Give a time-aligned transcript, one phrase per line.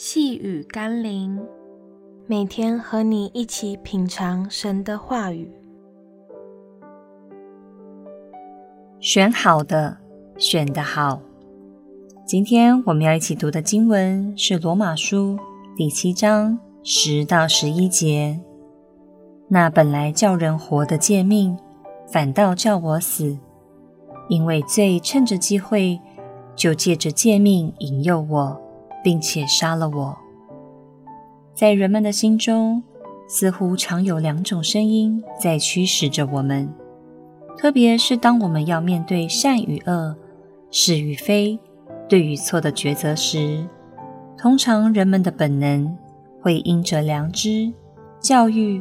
[0.00, 1.44] 细雨甘霖，
[2.28, 5.50] 每天和你一起品尝神的话语。
[9.00, 9.98] 选好的，
[10.36, 11.20] 选得好。
[12.24, 15.36] 今天我们要一起读的经文是罗马书
[15.76, 18.38] 第七章十到十一节。
[19.48, 21.58] 那本来叫人活的诫命，
[22.06, 23.36] 反倒叫我死，
[24.28, 26.00] 因为罪趁着机会，
[26.54, 28.67] 就借着诫命引诱我。
[29.02, 30.16] 并且杀了我。
[31.54, 32.82] 在人们的心中，
[33.28, 36.72] 似乎常有两种声音在驱使着我们，
[37.56, 40.16] 特别是当我们要面对善与恶、
[40.70, 41.58] 是与非、
[42.08, 43.66] 对与错的抉择时，
[44.36, 45.96] 通常人们的本能
[46.40, 47.72] 会因着良知、
[48.20, 48.80] 教育、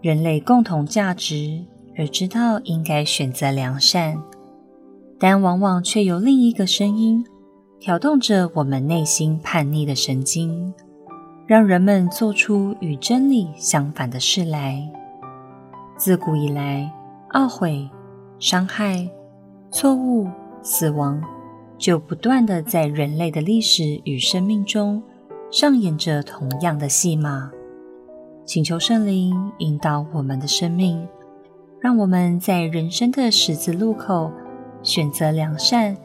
[0.00, 1.64] 人类共同价值
[1.96, 4.20] 而知道应该选择良善，
[5.20, 7.24] 但往往却有另一个声音。
[7.80, 10.74] 挑动着我们内心叛逆的神经，
[11.46, 14.82] 让人们做出与真理相反的事来。
[15.96, 16.92] 自古以来，
[17.34, 17.88] 懊悔、
[18.40, 19.08] 伤害、
[19.70, 20.26] 错误、
[20.60, 21.22] 死亡，
[21.78, 25.00] 就不断地在人类的历史与生命中
[25.52, 27.48] 上演着同样的戏码。
[28.44, 31.06] 请求圣灵引导我们的生命，
[31.80, 34.32] 让我们在人生的十字路口
[34.82, 35.96] 选择良善。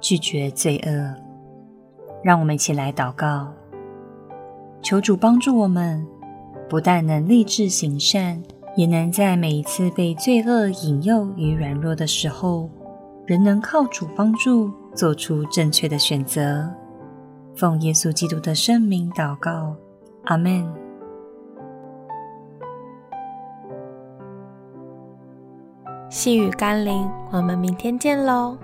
[0.00, 1.14] 拒绝罪恶，
[2.22, 3.48] 让我们一起来祷告，
[4.82, 6.06] 求主帮助我们，
[6.68, 8.42] 不但能立志行善，
[8.76, 12.68] 也能在每一次被罪恶引诱与软弱的时候，
[13.26, 16.68] 仍能靠主帮助，做出正确的选择。
[17.54, 19.74] 奉耶稣基督的圣名祷告，
[20.24, 20.66] 阿门。
[26.08, 28.56] 细雨甘霖，我们明天见喽。